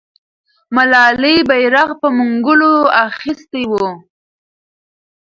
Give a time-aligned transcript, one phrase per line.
[0.75, 2.71] ملالۍ بیرغ په منګولو
[3.07, 3.87] اخیستی وو.